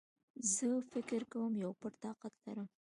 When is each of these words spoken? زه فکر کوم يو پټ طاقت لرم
زه 0.53 0.69
فکر 0.91 1.21
کوم 1.31 1.51
يو 1.63 1.71
پټ 1.79 1.93
طاقت 2.05 2.33
لرم 2.45 2.67